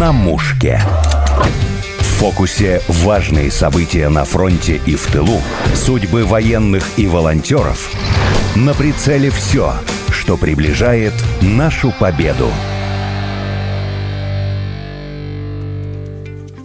[0.00, 0.80] на мушке.
[1.98, 5.42] В фокусе важные события на фронте и в тылу,
[5.74, 7.90] судьбы военных и волонтеров.
[8.56, 9.74] На прицеле все,
[10.10, 12.48] что приближает нашу победу.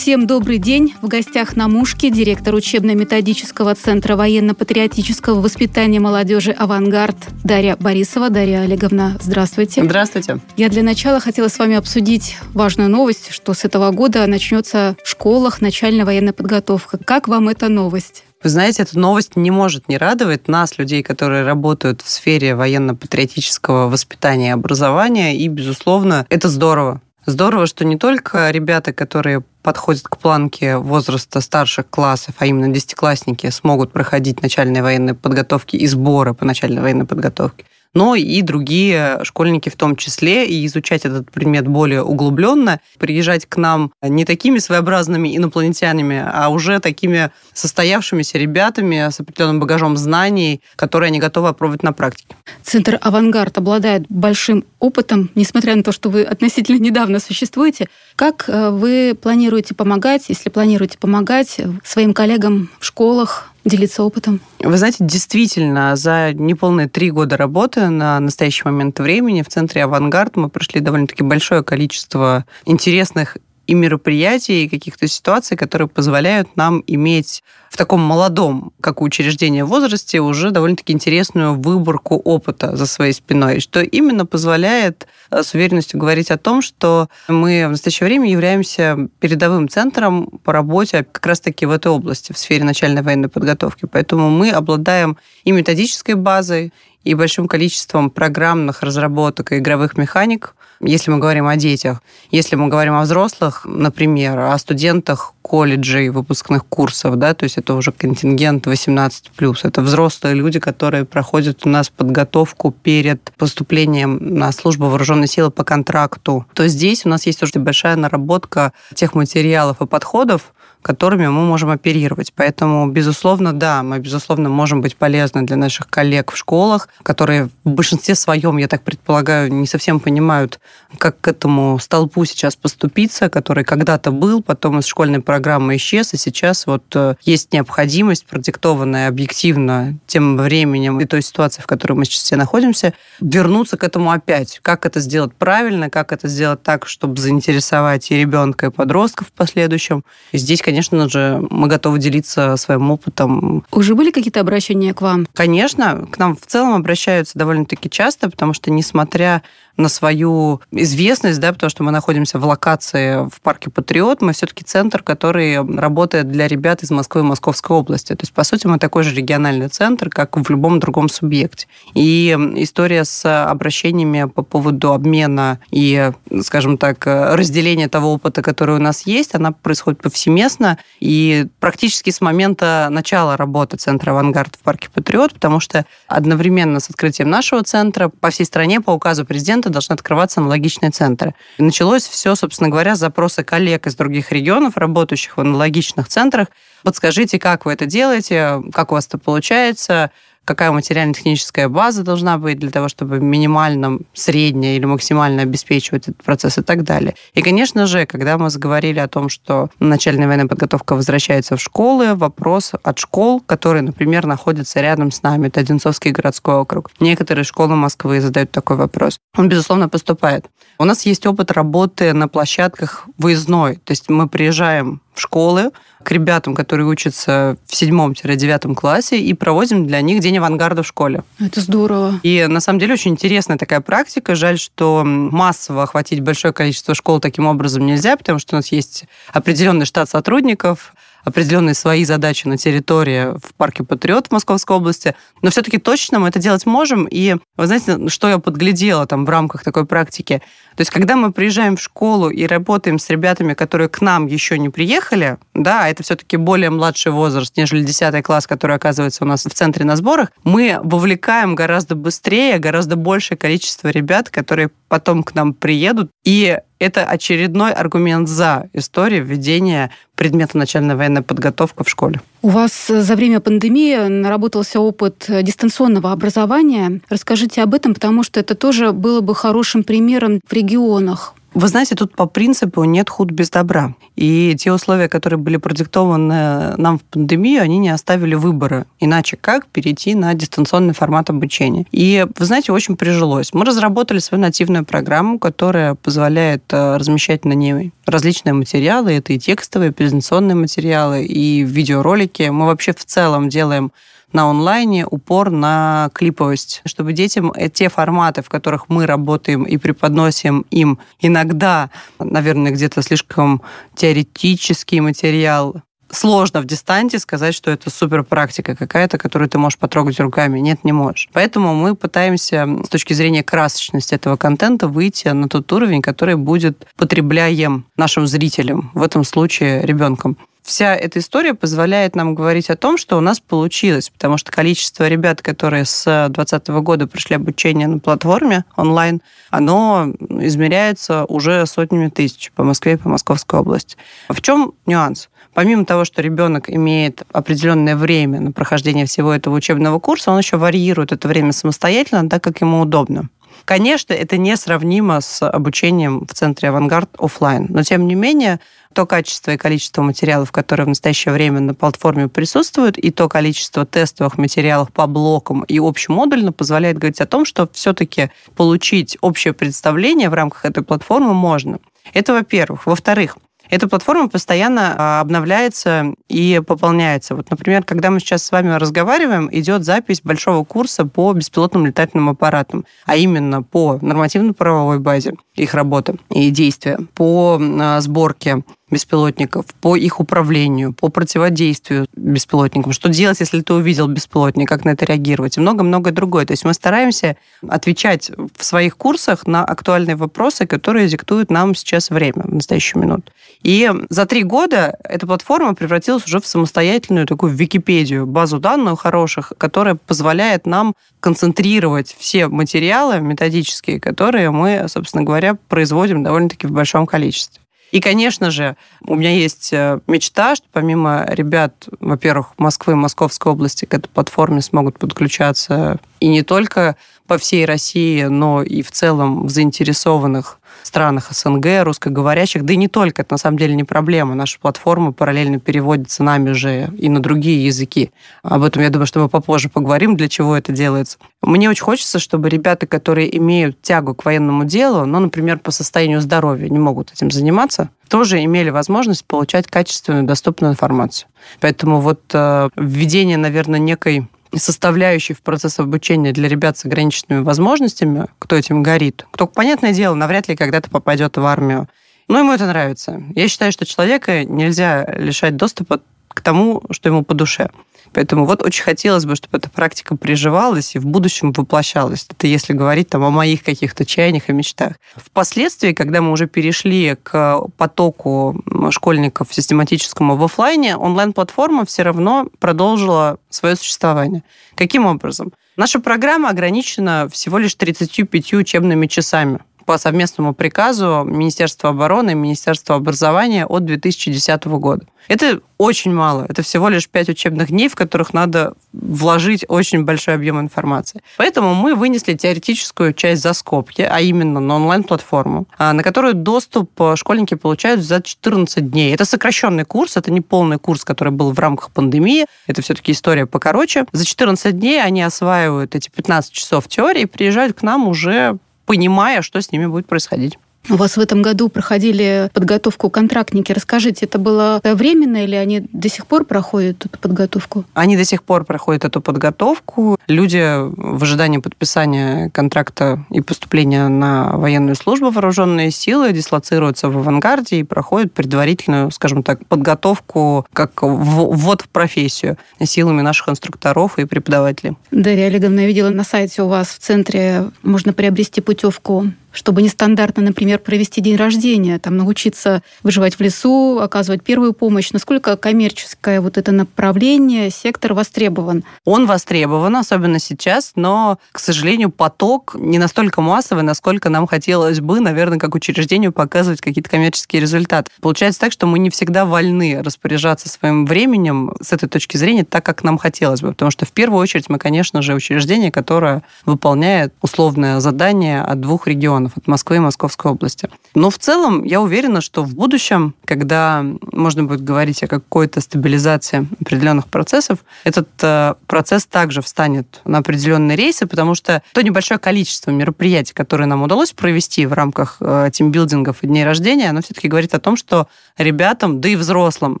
[0.00, 0.94] Всем добрый день.
[1.02, 8.30] В гостях на Мушке директор учебно-методического центра военно-патриотического воспитания молодежи «Авангард» Дарья Борисова.
[8.30, 9.84] Дарья Олеговна, здравствуйте.
[9.84, 10.40] Здравствуйте.
[10.56, 15.06] Я для начала хотела с вами обсудить важную новость, что с этого года начнется в
[15.06, 16.96] школах начальная военная подготовка.
[16.96, 18.24] Как вам эта новость?
[18.42, 23.90] Вы знаете, эта новость не может не радовать нас, людей, которые работают в сфере военно-патриотического
[23.90, 25.36] воспитания и образования.
[25.36, 27.02] И, безусловно, это здорово.
[27.26, 33.50] Здорово, что не только ребята, которые подходят к планке возраста старших классов, а именно десятиклассники,
[33.50, 39.68] смогут проходить начальные военные подготовки и сборы по начальной военной подготовке, но и другие школьники
[39.68, 45.36] в том числе, и изучать этот предмет более углубленно, приезжать к нам не такими своеобразными
[45.36, 51.92] инопланетянами, а уже такими состоявшимися ребятами с определенным багажом знаний, которые они готовы опробовать на
[51.92, 52.36] практике.
[52.62, 57.88] Центр «Авангард» обладает большим опытом, несмотря на то, что вы относительно недавно существуете.
[58.16, 64.40] Как э, вы планируете помогать, если планируете помогать своим коллегам в школах, делиться опытом?
[64.58, 70.36] Вы знаете, действительно, за неполные три года работы на настоящий момент времени в центре «Авангард»
[70.36, 77.42] мы прошли довольно-таки большое количество интересных и мероприятий, и каких-то ситуаций, которые позволяют нам иметь
[77.70, 83.80] в таком молодом, как учреждение, возрасте уже довольно-таки интересную выборку опыта за своей спиной, что
[83.80, 89.68] именно позволяет э, с уверенностью говорить о том, что мы в настоящее время являемся передовым
[89.68, 93.86] центром по работе как раз-таки в этой области, в сфере начальной военной подготовки.
[93.86, 96.72] Поэтому мы обладаем и методической базой,
[97.04, 102.02] и большим количеством программных разработок и игровых механик, если мы говорим о детях.
[102.30, 107.74] Если мы говорим о взрослых, например, о студентах колледжей, выпускных курсов, да, то есть это
[107.74, 109.20] уже контингент 18+.
[109.62, 115.64] Это взрослые люди, которые проходят у нас подготовку перед поступлением на службу вооруженной силы по
[115.64, 116.46] контракту.
[116.54, 120.52] То здесь у нас есть уже большая наработка тех материалов и подходов,
[120.82, 122.32] которыми мы можем оперировать.
[122.34, 127.70] Поэтому, безусловно, да, мы, безусловно, можем быть полезны для наших коллег в школах, которые в
[127.70, 130.60] большинстве своем, я так предполагаю, не совсем понимают,
[130.98, 136.16] как к этому столпу сейчас поступиться, который когда-то был, потом из школьной программы исчез, и
[136.16, 142.04] сейчас вот э, есть необходимость, продиктованная объективно тем временем и той ситуацией, в которой мы
[142.04, 144.58] сейчас все находимся, вернуться к этому опять.
[144.62, 149.32] Как это сделать правильно, как это сделать так, чтобы заинтересовать и ребенка, и подростков в
[149.32, 150.04] последующем.
[150.32, 153.64] И здесь, конечно же, мы готовы делиться своим опытом.
[153.72, 155.26] Уже были какие-то обращения к вам?
[155.34, 159.42] Конечно, к нам в целом обращаются довольно-таки часто, потому что, несмотря
[159.80, 164.64] на свою известность, да, потому что мы находимся в локации в парке Патриот, мы все-таки
[164.64, 168.14] центр, который работает для ребят из Москвы и Московской области.
[168.14, 171.66] То есть, по сути, мы такой же региональный центр, как в любом другом субъекте.
[171.94, 178.80] И история с обращениями по поводу обмена и, скажем так, разделения того опыта, который у
[178.80, 184.88] нас есть, она происходит повсеместно и практически с момента начала работы центра «Авангард» в парке
[184.92, 189.94] Патриот, потому что одновременно с открытием нашего центра по всей стране по указу президента должны
[189.94, 191.34] открываться аналогичные центры.
[191.58, 196.48] И началось все, собственно говоря, с запроса коллег из других регионов, работающих в аналогичных центрах.
[196.82, 200.10] Подскажите, как вы это делаете, как у вас это получается,
[200.50, 206.58] какая материально-техническая база должна быть для того, чтобы минимально, средняя или максимально обеспечивать этот процесс
[206.58, 207.14] и так далее.
[207.34, 212.16] И, конечно же, когда мы заговорили о том, что начальная военная подготовка возвращается в школы,
[212.16, 216.90] вопрос от школ, которые, например, находятся рядом с нами, это Одинцовский городской округ.
[216.98, 219.20] Некоторые школы Москвы задают такой вопрос.
[219.36, 220.46] Он, безусловно, поступает.
[220.80, 225.70] У нас есть опыт работы на площадках выездной, то есть мы приезжаем в школы
[226.02, 231.24] к ребятам, которые учатся в седьмом-девятом классе, и проводим для них день авангарда в школе.
[231.38, 232.20] Это здорово.
[232.22, 234.34] И на самом деле очень интересная такая практика.
[234.34, 239.04] Жаль, что массово охватить большое количество школ таким образом нельзя, потому что у нас есть
[239.32, 240.94] определенный штат сотрудников,
[241.24, 246.28] определенные свои задачи на территории в парке Патриот в Московской области, но все-таки точно мы
[246.28, 247.04] это делать можем.
[247.04, 250.42] И вы знаете, что я подглядела там в рамках такой практики?
[250.76, 254.58] То есть, когда мы приезжаем в школу и работаем с ребятами, которые к нам еще
[254.58, 259.44] не приехали, да, это все-таки более младший возраст, нежели 10 класс, который оказывается у нас
[259.44, 265.34] в центре на сборах, мы вовлекаем гораздо быстрее, гораздо большее количество ребят, которые потом к
[265.34, 266.10] нам приедут.
[266.24, 272.20] И это очередной аргумент за историю введения предмета начальная военная подготовка в школе.
[272.42, 277.00] У вас за время пандемии наработался опыт дистанционного образования.
[277.08, 281.96] Расскажите об этом, потому что это тоже было бы хорошим примером в регионах Вы знаете,
[281.96, 283.94] тут по принципу нет худ без добра.
[284.14, 288.86] И те условия, которые были продиктованы нам в пандемию, они не оставили выбора.
[289.00, 291.86] Иначе как перейти на дистанционный формат обучения.
[291.90, 293.52] И, вы знаете, очень прижилось.
[293.52, 299.12] Мы разработали свою нативную программу, которая позволяет э, размещать на ней различные материалы.
[299.12, 302.48] Это и текстовые, и презентационные материалы, и видеоролики.
[302.50, 303.90] Мы вообще в целом делаем
[304.32, 310.64] на онлайне упор на клиповость, чтобы детям те форматы, в которых мы работаем и преподносим
[310.70, 313.62] им иногда, наверное, где-то слишком
[313.94, 320.20] теоретический материал, сложно в дистанте сказать, что это супер практика какая-то, которую ты можешь потрогать
[320.20, 320.58] руками.
[320.58, 321.28] Нет, не можешь.
[321.32, 326.86] Поэтому мы пытаемся с точки зрения красочности этого контента выйти на тот уровень, который будет
[326.96, 332.96] потребляем нашим зрителям, в этом случае ребенком вся эта история позволяет нам говорить о том,
[332.96, 337.98] что у нас получилось, потому что количество ребят, которые с 2020 года прошли обучение на
[337.98, 339.20] платформе онлайн,
[339.50, 343.96] оно измеряется уже сотнями тысяч по Москве и по Московской области.
[344.28, 345.28] В чем нюанс?
[345.52, 350.56] Помимо того, что ребенок имеет определенное время на прохождение всего этого учебного курса, он еще
[350.56, 353.28] варьирует это время самостоятельно, так как ему удобно.
[353.64, 358.60] Конечно, это несравнимо с обучением в центре «Авангард» офлайн, но тем не менее
[358.92, 363.86] то качество и количество материалов, которые в настоящее время на платформе присутствуют, и то количество
[363.86, 370.28] тестовых материалов по блокам и общемодульно позволяет говорить о том, что все-таки получить общее представление
[370.28, 371.78] в рамках этой платформы можно.
[372.12, 372.86] Это во-первых.
[372.86, 373.36] Во-вторых,
[373.70, 377.34] эта платформа постоянно а, обновляется и пополняется.
[377.34, 382.28] Вот, например, когда мы сейчас с вами разговариваем, идет запись большого курса по беспилотным летательным
[382.28, 389.96] аппаратам, а именно по нормативно-правовой базе их работы и действия, по а, сборке беспилотников, по
[389.96, 392.92] их управлению, по противодействию беспилотникам.
[392.92, 396.46] Что делать, если ты увидел беспилотник, как на это реагировать и много-многое другое.
[396.46, 402.10] То есть мы стараемся отвечать в своих курсах на актуальные вопросы, которые диктуют нам сейчас
[402.10, 403.32] время, в настоящую минуту.
[403.62, 409.52] И за три года эта платформа превратилась уже в самостоятельную такую Википедию, базу данных хороших,
[409.58, 417.06] которая позволяет нам концентрировать все материалы методические, которые мы, собственно говоря, производим довольно-таки в большом
[417.06, 417.59] количестве.
[417.90, 423.52] И, конечно же, у меня есть э, мечта, что помимо ребят, во-первых, Москвы и Московской
[423.52, 426.96] области к этой платформе смогут подключаться и не только
[427.26, 432.88] по всей России, но и в целом в заинтересованных странах СНГ, русскоговорящих, да и не
[432.88, 434.34] только, это на самом деле не проблема.
[434.34, 438.10] Наша платформа параллельно переводится нами же и на другие языки.
[438.42, 441.18] Об этом, я думаю, что мы попозже поговорим, для чего это делается.
[441.42, 446.20] Мне очень хочется, чтобы ребята, которые имеют тягу к военному делу, ну, например, по состоянию
[446.20, 451.28] здоровья не могут этим заниматься, тоже имели возможность получать качественную, доступную информацию.
[451.60, 458.26] Поэтому вот э, введение, наверное, некой составляющей в процесс обучения для ребят с ограниченными возможностями,
[458.38, 461.88] кто этим горит, кто, понятное дело, навряд ли когда-то попадет в армию.
[462.28, 463.22] Но ему это нравится.
[463.34, 467.70] Я считаю, что человека нельзя лишать доступа к тому, что ему по душе.
[468.12, 472.26] Поэтому вот очень хотелось бы, чтобы эта практика приживалась и в будущем воплощалась.
[472.28, 474.94] Это если говорить там о моих каких-то чаяниях и мечтах.
[475.16, 483.38] Впоследствии, когда мы уже перешли к потоку школьников систематическому в офлайне, онлайн-платформа все равно продолжила
[483.48, 484.42] свое существование.
[484.74, 485.52] Каким образом?
[485.76, 489.60] Наша программа ограничена всего лишь 35 учебными часами
[489.90, 495.04] по совместному приказу Министерства обороны и Министерства образования от 2010 года.
[495.26, 496.46] Это очень мало.
[496.48, 501.22] Это всего лишь пять учебных дней, в которых надо вложить очень большой объем информации.
[501.38, 506.90] Поэтому мы вынесли теоретическую часть за скобки, а именно на онлайн-платформу, а, на которую доступ
[507.16, 509.12] школьники получают за 14 дней.
[509.12, 512.46] Это сокращенный курс, это не полный курс, который был в рамках пандемии.
[512.68, 514.06] Это все-таки история покороче.
[514.12, 518.58] За 14 дней они осваивают эти 15 часов теории и приезжают к нам уже
[518.90, 520.58] понимая, что с ними будет происходить.
[520.88, 523.70] У вас в этом году проходили подготовку контрактники.
[523.72, 527.84] Расскажите, это было временно или они до сих пор проходят эту подготовку?
[527.94, 530.18] Они до сих пор проходят эту подготовку.
[530.26, 537.76] Люди в ожидании подписания контракта и поступления на военную службу вооруженные силы дислоцируются в авангарде
[537.76, 544.96] и проходят предварительную, скажем так, подготовку как ввод в профессию силами наших инструкторов и преподавателей.
[545.10, 550.42] Дарья Олеговна, я видела на сайте у вас в центре можно приобрести путевку чтобы нестандартно,
[550.42, 555.10] например, провести день рождения, там научиться выживать в лесу, оказывать первую помощь.
[555.12, 558.84] Насколько коммерческое вот это направление, сектор востребован?
[559.04, 565.20] Он востребован, особенно сейчас, но, к сожалению, поток не настолько массовый, насколько нам хотелось бы,
[565.20, 568.10] наверное, как учреждению показывать какие-то коммерческие результаты.
[568.20, 572.84] Получается так, что мы не всегда вольны распоряжаться своим временем с этой точки зрения так,
[572.84, 577.34] как нам хотелось бы, потому что в первую очередь мы, конечно же, учреждение, которое выполняет
[577.42, 580.88] условное задание от двух регионов регионов, от Москвы и Московской области.
[581.14, 586.66] Но в целом я уверена, что в будущем, когда можно будет говорить о какой-то стабилизации
[586.80, 592.90] определенных процессов, этот э, процесс также встанет на определенные рейсы, потому что то небольшое количество
[592.90, 597.74] мероприятий, которые нам удалось провести в рамках э, тимбилдингов и дней рождения, оно все-таки говорит
[597.74, 598.28] о том, что
[598.58, 600.00] ребятам, да и взрослым,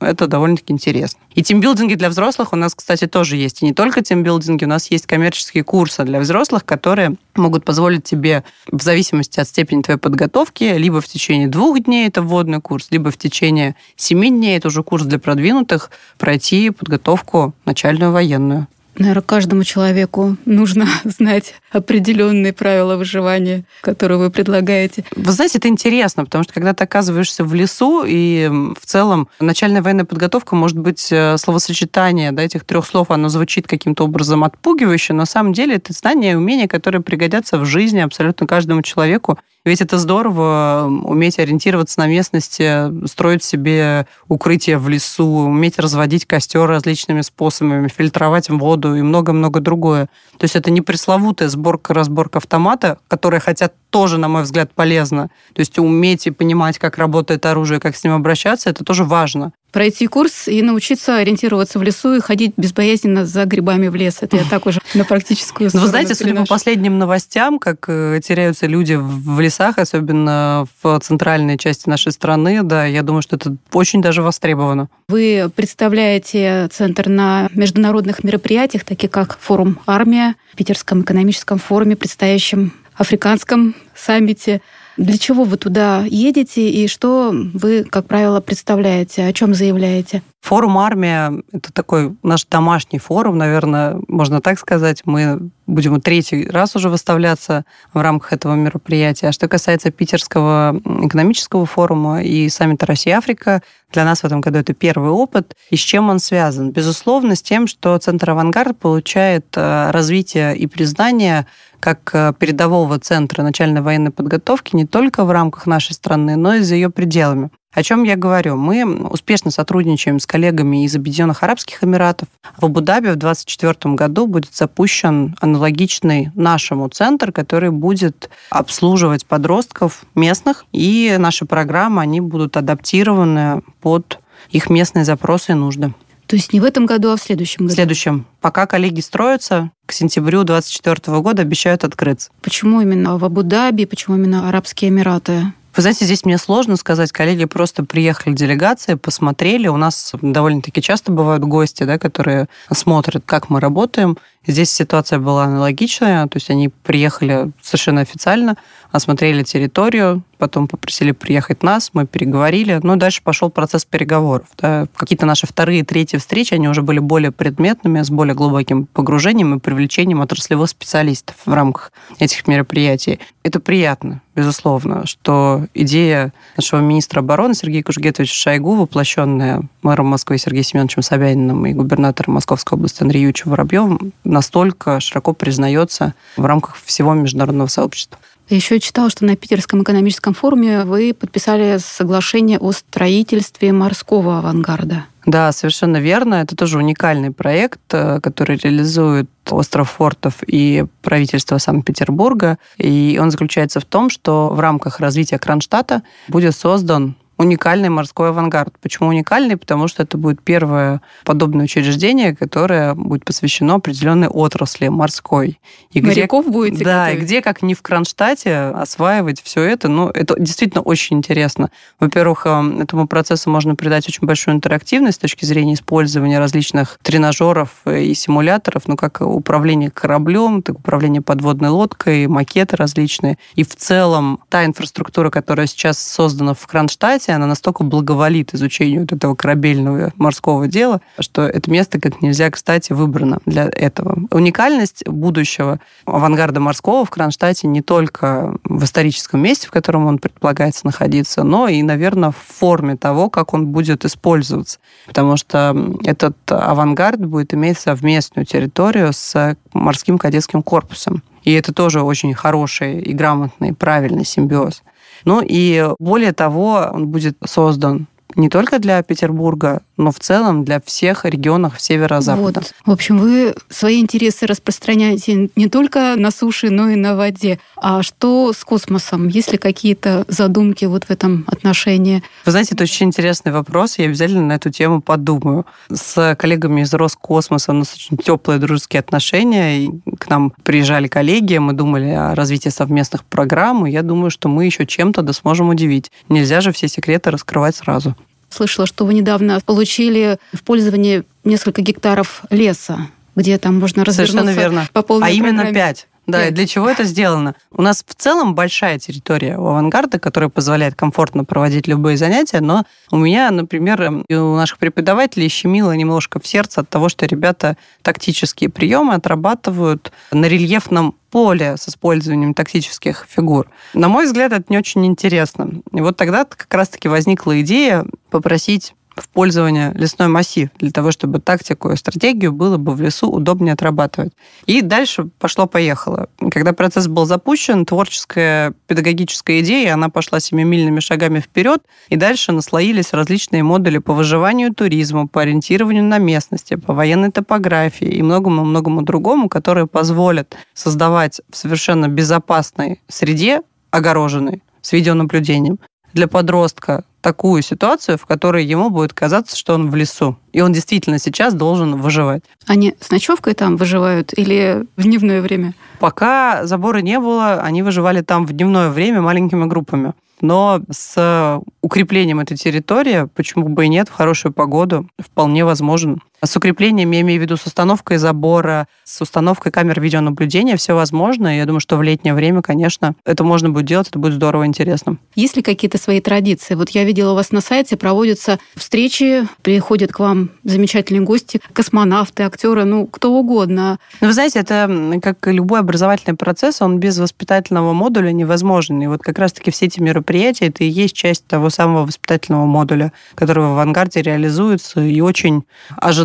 [0.00, 1.20] это довольно-таки интересно.
[1.34, 3.62] И тимбилдинги для взрослых у нас, кстати, тоже есть.
[3.62, 8.44] И не только тимбилдинги, у нас есть коммерческие курсы для взрослых, которые могут позволить тебе
[8.70, 13.10] в зависимости от степени твоей подготовки либо в течение двух дней это вводный курс, либо
[13.10, 18.66] в течение семи дней это уже курс для продвинутых пройти подготовку начальную военную.
[18.96, 25.04] Наверное, каждому человеку нужно знать определенные правила выживания, которые вы предлагаете.
[25.16, 29.82] Вы знаете, это интересно, потому что когда ты оказываешься в лесу, и в целом начальная
[29.82, 35.12] военная подготовка, может быть, э, словосочетание да, этих трех слов, оно звучит каким-то образом отпугивающе,
[35.12, 39.38] но на самом деле это знания и умения, которые пригодятся в жизни абсолютно каждому человеку.
[39.64, 46.66] Ведь это здорово, уметь ориентироваться на местности, строить себе укрытие в лесу, уметь разводить костер
[46.66, 50.10] различными способами, фильтровать воду и много-много другое.
[50.38, 55.30] То есть это не пресловутая сборка-разборка автомата, которая хотя тоже, на мой взгляд, полезно.
[55.54, 59.52] То есть уметь и понимать, как работает оружие, как с ним обращаться, это тоже важно
[59.74, 64.18] пройти курс и научиться ориентироваться в лесу и ходить безбоязненно за грибами в лес.
[64.20, 65.86] Это я так уже на практическую сторону.
[65.86, 71.00] Ну, вы знаете, судя по последним новостям, как э, теряются люди в лесах, особенно в
[71.00, 74.88] центральной части нашей страны, да, я думаю, что это очень даже востребовано.
[75.08, 82.72] Вы представляете центр на международных мероприятиях, таких как форум «Армия», в Питерском экономическом форуме, предстоящем
[82.94, 84.60] африканском саммите.
[84.96, 90.22] Для чего вы туда едете и что вы, как правило, представляете, о чем заявляете?
[90.44, 95.00] Форум «Армия»— это такой наш домашний форум, наверное, можно так сказать.
[95.06, 99.28] Мы будем третий раз уже выставляться в рамках этого мероприятия.
[99.28, 104.74] А что касается Питерского экономического форума и саммита Россия-Африка, для нас в этом году это
[104.74, 105.56] первый опыт.
[105.70, 106.72] И с чем он связан?
[106.72, 111.46] Безусловно, с тем, что Центр «Авангард» получает э, развитие и признание
[111.84, 116.60] как э, передового центра начальной военной подготовки не только в рамках нашей страны, но и
[116.60, 117.50] за ее пределами.
[117.74, 118.56] О чем я говорю?
[118.56, 122.28] Мы успешно сотрудничаем с коллегами из Объединенных Арабских Эмиратов.
[122.56, 130.64] В Абу-Даби в 2024 году будет запущен аналогичный нашему центр, который будет обслуживать подростков местных,
[130.72, 135.92] и наши программы, они будут адаптированы под их местные запросы и нужды.
[136.26, 137.72] То есть не в этом году, а в следующем году?
[137.72, 138.26] В следующем.
[138.40, 142.30] Пока коллеги строятся, к сентябрю 2024 года обещают открыться.
[142.42, 145.52] Почему именно в Абу-Даби, почему именно Арабские Эмираты?
[145.76, 147.10] Вы знаете, здесь мне сложно сказать.
[147.10, 149.66] Коллеги просто приехали делегации, посмотрели.
[149.66, 154.16] У нас довольно-таки часто бывают гости, да, которые смотрят, как мы работаем.
[154.46, 158.56] Здесь ситуация была аналогичная, то есть они приехали совершенно официально,
[158.92, 164.46] осмотрели территорию, потом попросили приехать нас, мы переговорили, ну, дальше пошел процесс переговоров.
[164.58, 164.86] Да.
[164.94, 169.58] Какие-то наши вторые, третьи встречи, они уже были более предметными, с более глубоким погружением и
[169.58, 173.18] привлечением отраслевых специалистов в рамках этих мероприятий.
[173.42, 180.64] Это приятно, безусловно, что идея нашего министра обороны Сергея Кужгетовича Шойгу, воплощенная мэром Москвы Сергеем
[180.64, 187.14] Семеновичем Собяниным и губернатором Московской области Андреем Ючем Воробьевым, настолько широко признается в рамках всего
[187.14, 188.18] международного сообщества.
[188.50, 195.06] Я еще читала, что на Питерском экономическом форуме вы подписали соглашение о строительстве морского авангарда.
[195.24, 196.34] Да, совершенно верно.
[196.34, 202.58] Это тоже уникальный проект, э, который реализует остров Фортов и правительство Санкт-Петербурга.
[202.76, 208.74] И он заключается в том, что в рамках развития Кронштадта будет создан уникальный морской авангард.
[208.80, 209.56] Почему уникальный?
[209.56, 215.58] Потому что это будет первое подобное учреждение, которое будет посвящено определенной отрасли морской.
[215.90, 217.22] И Моряков где, будете Да, готовить.
[217.22, 219.88] и где, как не в Кронштадте, осваивать все это.
[219.88, 221.70] Ну, это действительно очень интересно.
[222.00, 227.70] Во-первых, эм, этому процессу можно придать очень большую интерактивность с точки зрения использования различных тренажеров
[227.86, 233.38] и симуляторов, ну, как управление кораблем, так управление подводной лодкой, макеты различные.
[233.54, 239.02] И в целом та инфраструктура, которая сейчас создана в Кронштадте, Хорватия, она настолько благоволит изучению
[239.02, 244.18] вот этого корабельного морского дела, что это место как нельзя, кстати, выбрано для этого.
[244.30, 250.84] Уникальность будущего авангарда морского в Кронштадте не только в историческом месте, в котором он предполагается
[250.84, 254.78] находиться, но и, наверное, в форме того, как он будет использоваться.
[255.06, 261.22] Потому что этот авангард будет иметь совместную территорию с морским кадетским корпусом.
[261.42, 264.82] И это тоже очень хороший и грамотный, правильный симбиоз.
[265.24, 270.80] Ну и более того, он будет создан не только для Петербурга, но в целом для
[270.80, 272.60] всех регионов северо-запада.
[272.60, 272.72] Вот.
[272.84, 277.58] В общем, вы свои интересы распространяете не только на суше, но и на воде.
[277.76, 279.28] А что с космосом?
[279.28, 282.22] Есть ли какие-то задумки вот в этом отношении?
[282.44, 283.98] Вы знаете, это очень интересный вопрос.
[283.98, 285.66] Я обязательно на эту тему подумаю.
[285.90, 289.84] С коллегами из Роскосмоса у нас очень теплые дружеские отношения.
[289.84, 294.48] И к нам приезжали коллеги, мы думали о развитии совместных программ, и я думаю, что
[294.48, 296.10] мы еще чем-то да сможем удивить.
[296.28, 298.16] Нельзя же все секреты раскрывать сразу.
[298.54, 304.58] Слышала, что вы недавно получили в пользование несколько гектаров леса, где там можно развернуться Совершенно
[304.58, 304.88] верно.
[304.92, 305.74] по полной А именно программе.
[305.74, 306.06] пять.
[306.26, 307.54] Да, и для чего это сделано?
[307.70, 312.84] У нас в целом большая территория у авангарда, которая позволяет комфортно проводить любые занятия, но
[313.10, 317.76] у меня, например, и у наших преподавателей щемило немножко в сердце от того, что ребята
[318.02, 323.68] тактические приемы отрабатывают на рельефном поле с использованием тактических фигур.
[323.92, 325.82] На мой взгляд, это не очень интересно.
[325.92, 331.38] И вот тогда как раз-таки возникла идея попросить в пользование лесной массив, для того, чтобы
[331.38, 334.32] тактику и стратегию было бы в лесу удобнее отрабатывать.
[334.66, 336.28] И дальше пошло-поехало.
[336.50, 343.12] Когда процесс был запущен, творческая педагогическая идея, она пошла семимильными шагами вперед, и дальше наслоились
[343.12, 349.48] различные модули по выживанию туризма, по ориентированию на местности, по военной топографии и многому-многому другому,
[349.48, 355.78] которые позволят создавать в совершенно безопасной среде, огороженной, с видеонаблюдением,
[356.12, 360.36] для подростка такую ситуацию, в которой ему будет казаться, что он в лесу.
[360.52, 362.44] И он действительно сейчас должен выживать.
[362.66, 365.72] Они с ночевкой там выживают или в дневное время?
[366.00, 370.12] Пока забора не было, они выживали там в дневное время маленькими группами.
[370.42, 376.20] Но с укреплением этой территории, почему бы и нет, в хорошую погоду вполне возможен.
[376.44, 381.54] С укреплением, я имею в виду с установкой забора, с установкой камер видеонаблюдения, все возможно.
[381.54, 384.66] И я думаю, что в летнее время, конечно, это можно будет делать, это будет здорово
[384.66, 385.18] интересно.
[385.34, 386.74] Есть ли какие-то свои традиции?
[386.74, 392.42] Вот я видела у вас на сайте, проводятся встречи, приходят к вам замечательные гости, космонавты,
[392.42, 393.98] актеры, ну, кто угодно.
[394.20, 399.00] Ну, вы знаете, это как любой образовательный процесс, он без воспитательного модуля невозможен.
[399.00, 403.12] И вот как раз-таки все эти мероприятия, это и есть часть того самого воспитательного модуля,
[403.34, 405.64] который в авангарде реализуется и очень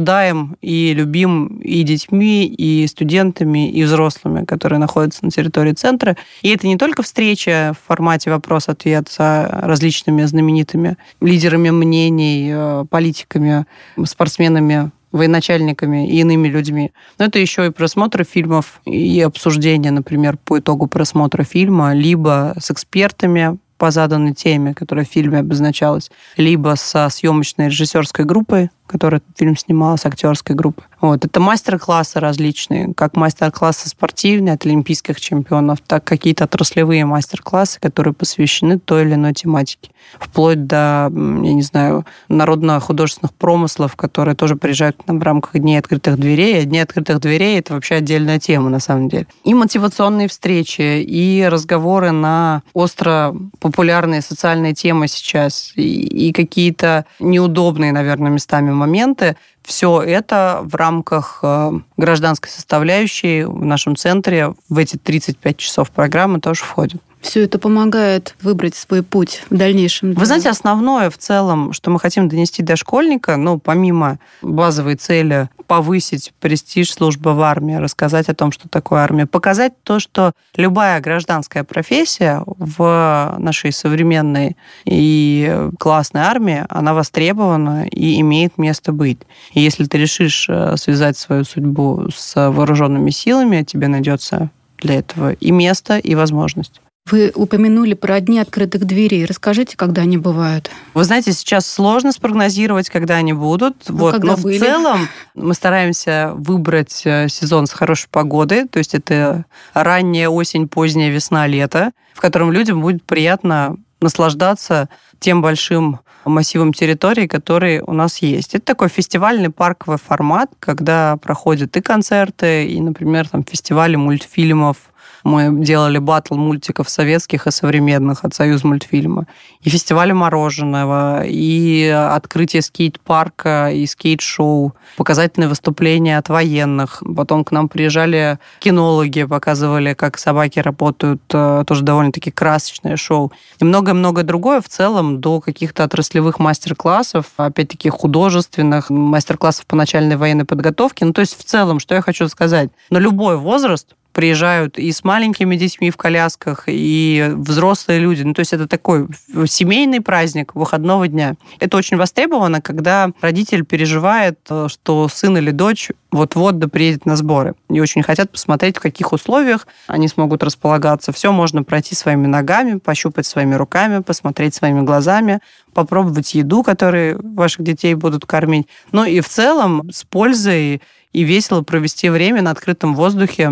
[0.09, 6.17] ожидаем и любим и детьми, и студентами, и взрослыми, которые находятся на территории центра.
[6.41, 13.65] И это не только встреча в формате вопрос-ответ с различными знаменитыми лидерами мнений, э, политиками,
[14.03, 16.91] спортсменами, военачальниками и иными людьми.
[17.19, 22.71] Но это еще и просмотр фильмов и обсуждение, например, по итогу просмотра фильма, либо с
[22.71, 29.37] экспертами по заданной теме, которая в фильме обозначалась, либо со съемочной режиссерской группой, которая этот
[29.37, 30.83] фильм снимала с актерской группы.
[30.99, 31.23] Вот.
[31.23, 38.79] Это мастер-классы различные, как мастер-классы спортивные от олимпийских чемпионов, так какие-то отраслевые мастер-классы, которые посвящены
[38.79, 39.91] той или иной тематике.
[40.19, 45.77] Вплоть до, я не знаю, народно-художественных промыслов, которые тоже приезжают к нам в рамках Дней
[45.77, 46.61] открытых дверей.
[46.61, 49.27] А Дни открытых дверей– это вообще отдельная тема, на самом деле.
[49.43, 57.91] И мотивационные встречи, и разговоры на остро популярные социальные темы сейчас, и, и какие-то неудобные,
[57.91, 59.35] наверное, местами моменты.
[59.69, 66.39] Все это в рамках э, гражданской составляющей в нашем центре в эти 35 часов программы
[66.39, 66.99] тоже входит.
[67.21, 70.13] Все это помогает выбрать свой путь в дальнейшем.
[70.13, 75.49] Вы знаете, основное в целом, что мы хотим донести до школьника, ну, помимо базовой цели
[75.67, 80.99] повысить престиж службы в армии, рассказать о том, что такое армия, показать то, что любая
[80.99, 89.19] гражданская профессия в нашей современной и классной армии, она востребована и имеет место быть.
[89.59, 95.33] И если ты решишь э, связать свою судьбу с вооруженными силами, тебе найдется для этого
[95.33, 96.79] и место, и возможность.
[97.11, 99.25] Вы упомянули про дни открытых дверей.
[99.25, 100.71] Расскажите, когда они бывают.
[100.93, 103.75] Вы знаете, сейчас сложно спрогнозировать, когда они будут.
[103.89, 104.13] Ну, вот.
[104.13, 104.59] когда Но были?
[104.59, 108.65] в целом мы стараемся выбрать э, сезон с хорошей погодой.
[108.65, 109.43] То есть это
[109.73, 114.87] ранняя осень, поздняя весна, лето, в котором людям будет приятно наслаждаться
[115.19, 118.55] тем большим массивом территории, который у нас есть.
[118.55, 124.77] Это такой фестивальный парковый формат, когда проходят и концерты, и, например, там, фестивали мультфильмов,
[125.23, 129.27] мы делали батл мультиков советских и современных от Союз мультфильма.
[129.61, 137.03] И фестивали мороженого, и открытие скейт-парка, и скейт-шоу, показательные выступления от военных.
[137.15, 143.31] Потом к нам приезжали кинологи, показывали, как собаки работают, э, тоже довольно-таки красочное шоу.
[143.59, 150.45] И многое-многое другое в целом до каких-то отраслевых мастер-классов, опять-таки художественных, мастер-классов по начальной военной
[150.45, 151.05] подготовке.
[151.05, 155.05] Ну, то есть в целом, что я хочу сказать, на любой возраст приезжают и с
[155.05, 158.23] маленькими детьми в колясках, и взрослые люди.
[158.23, 159.07] Ну, то есть это такой
[159.47, 161.35] семейный праздник выходного дня.
[161.61, 167.15] Это очень востребовано, когда родитель переживает, э, что сын или дочь вот-вот да приедет на
[167.15, 167.53] сборы.
[167.69, 171.13] И очень хотят посмотреть, в каких условиях они смогут располагаться.
[171.13, 175.39] Все можно пройти своими ногами, пощупать своими руками, посмотреть своими глазами,
[175.73, 178.67] попробовать еду, которую ваших детей будут кормить.
[178.91, 180.81] Ну и в целом с пользой
[181.13, 183.51] и весело провести время на открытом воздухе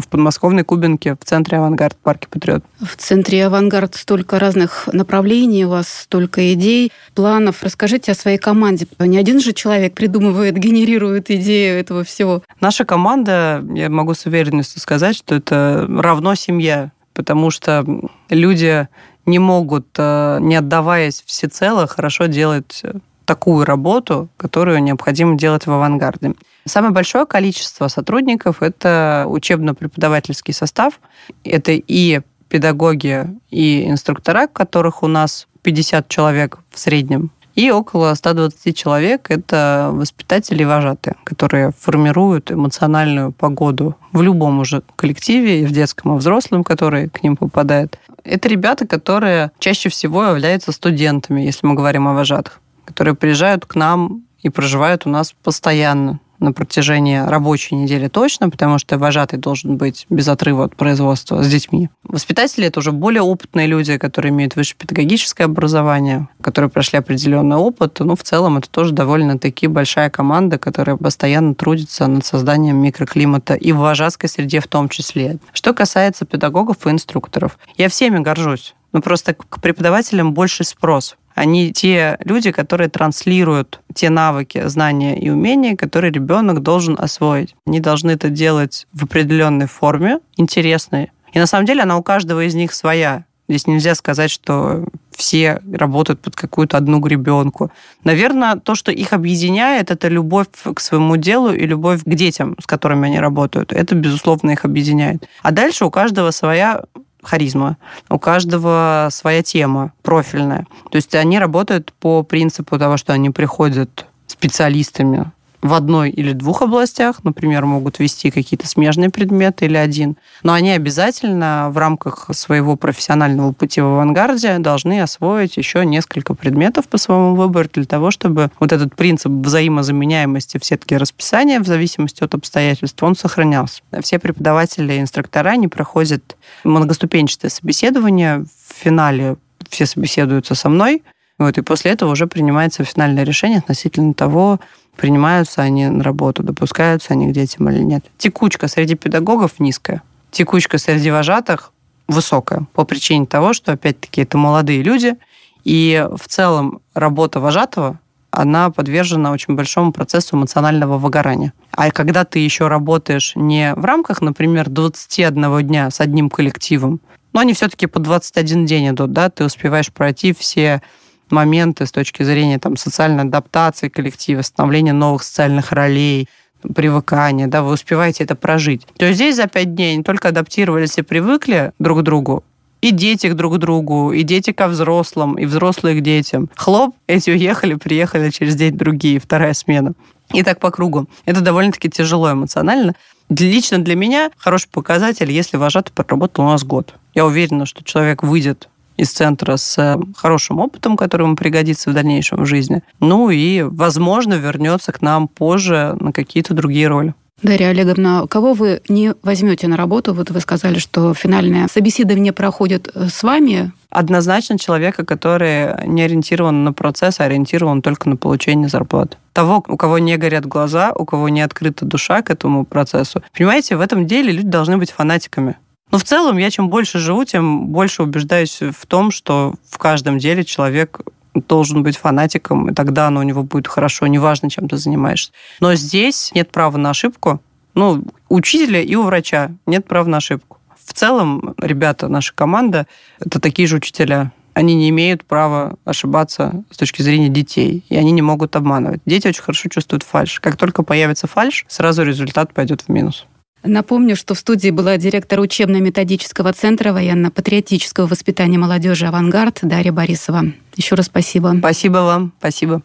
[0.00, 2.64] в подмосковной Кубинке, в центре «Авангард», парке «Патриот».
[2.80, 7.62] В центре «Авангард» столько разных направлений, у вас столько идей, планов.
[7.62, 8.86] Расскажите о своей команде.
[8.98, 12.42] Не один же человек придумывает, генерирует идею этого всего.
[12.60, 17.84] Наша команда, я могу с уверенностью сказать, что это равно семья, потому что
[18.30, 18.88] люди
[19.26, 22.82] не могут, э, не отдаваясь всецело, хорошо делать
[23.24, 26.34] такую работу, которую необходимо делать в авангарде.
[26.66, 31.00] Самое большое количество сотрудников– это учебно-преподавательский состав.
[31.44, 37.30] Это и педагоги, и инструктора, которых у нас 50 человек в среднем.
[37.54, 44.82] И около 120 человек– это воспитатели и вожатые, которые формируют эмоциональную погоду в любом уже
[44.96, 47.98] коллективе, и в детском, и взрослом, который к ним попадает.
[48.24, 53.76] Это ребята, которые чаще всего являются студентами, если мы говорим о вожатых, которые приезжают к
[53.76, 59.76] нам и проживают у нас постоянно на протяжении рабочей недели точно, потому что вожатый должен
[59.76, 61.88] быть без отрыва от производства с детьми.
[62.04, 67.98] Воспитатели– это уже более опытные люди, которые имеют высшее педагогическое образование, которые прошли определенный опыт.
[68.00, 73.72] Ну, в целом, это тоже довольно-таки большая команда, которая постоянно трудится над созданием микроклимата и
[73.72, 75.38] в вожатской среде в том числе.
[75.52, 78.74] Что касается педагогов и инструкторов, я всеми горжусь.
[78.92, 81.16] Ну, просто к преподавателям больше спрос.
[81.34, 87.54] Они те люди, которые транслируют те навыки, знания и умения, которые ребенок должен освоить.
[87.66, 91.10] Они должны это делать в определенной форме, интересной.
[91.32, 93.24] И на самом деле она у каждого из них своя.
[93.48, 97.70] Здесь нельзя сказать, что все работают под какую-то одну гребенку.
[98.02, 102.66] Наверное, то, что их объединяет, это любовь к своему делу и любовь к детям, с
[102.66, 103.72] которыми они работают.
[103.72, 105.28] Это, безусловно, их объединяет.
[105.42, 106.84] А дальше у каждого своя
[107.24, 107.76] харизма.
[108.08, 110.66] У каждого своя тема профильная.
[110.90, 115.32] То есть они работают по принципу того, что они приходят специалистами
[115.64, 120.70] в одной или двух областях, например, могут вести какие-то смежные предметы или один, но они
[120.70, 127.34] обязательно в рамках своего профессионального пути в авангарде должны освоить еще несколько предметов по своему
[127.34, 133.02] выбору для того, чтобы вот этот принцип взаимозаменяемости в сетке расписания в зависимости от обстоятельств,
[133.02, 133.80] он сохранялся.
[134.02, 138.44] Все преподаватели и инструктора не проходят многоступенчатое собеседование.
[138.68, 139.36] В финале
[139.70, 141.02] все собеседуются со мной,
[141.38, 144.60] вот, и после этого уже принимается финальное решение относительно того,
[144.96, 148.04] принимаются они на работу, допускаются они к детям или нет.
[148.18, 150.02] Текучка среди педагогов низкая.
[150.30, 151.72] Текучка среди вожатых
[152.08, 155.16] высокая по причине того, что, опять-таки, это молодые люди,
[155.64, 157.98] и в целом работа вожатого
[158.30, 161.52] она подвержена очень большому процессу эмоционального выгорания.
[161.70, 167.00] А когда ты еще работаешь не в рамках, например, 21 дня с одним коллективом,
[167.32, 170.82] но они все-таки по 21 день идут, да, ты успеваешь пройти все
[171.30, 176.28] моменты с точки зрения там, социальной адаптации коллектива, становления новых социальных ролей,
[176.74, 178.86] привыкания, да, вы успеваете это прожить.
[178.96, 182.44] То есть здесь за пять дней не только адаптировались и привыкли друг к другу,
[182.80, 186.50] и дети к друг другу, и дети ко взрослым, и взрослые к детям.
[186.54, 189.94] Хлоп, эти уехали, приехали через день другие, вторая смена.
[190.32, 191.06] И так по кругу.
[191.24, 192.94] Это довольно-таки тяжело эмоционально.
[193.30, 196.94] Лично для меня хороший показатель, если вожатый проработал у нас год.
[197.14, 201.94] Я уверена, что человек выйдет из центра с э, хорошим опытом, который ему пригодится в
[201.94, 202.82] дальнейшем в жизни.
[203.00, 207.14] Ну и, возможно, вернется к нам позже на какие-то другие роли.
[207.42, 210.14] Дарья Олеговна, кого вы не возьмете на работу?
[210.14, 213.72] Вот вы сказали, что финальное собеседование проходит э, с вами.
[213.90, 219.18] Однозначно человека, который не ориентирован на процесс, а ориентирован только на получение зарплаты.
[219.32, 223.22] Того, у кого не горят глаза, у кого не открыта душа к этому процессу.
[223.36, 225.56] Понимаете, в этом деле люди должны быть фанатиками.
[225.94, 230.18] Но в целом я чем больше живу, тем больше убеждаюсь в том, что в каждом
[230.18, 231.02] деле человек
[231.34, 235.30] должен быть фанатиком, и тогда оно у него будет хорошо, неважно, чем ты занимаешься.
[235.60, 237.40] Но здесь нет права на ошибку.
[237.74, 240.58] Ну, у учителя и у врача нет права на ошибку.
[240.84, 242.88] В целом, ребята, наша команда,
[243.20, 244.32] это такие же учителя.
[244.52, 249.00] Они не имеют права ошибаться с точки зрения детей, и они не могут обманывать.
[249.06, 250.40] Дети очень хорошо чувствуют фальш.
[250.40, 253.26] Как только появится фальш, сразу результат пойдет в минус.
[253.64, 260.44] Напомню, что в студии была директор учебно-методического центра военно-патриотического воспитания молодежи «Авангард» Дарья Борисова.
[260.76, 261.54] Еще раз спасибо.
[261.58, 262.32] Спасибо вам.
[262.38, 262.82] Спасибо.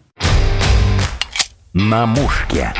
[1.74, 2.74] На мушке.